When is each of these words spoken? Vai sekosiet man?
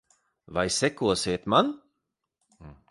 Vai 0.57 0.63
sekosiet 0.77 1.47
man? 1.55 1.73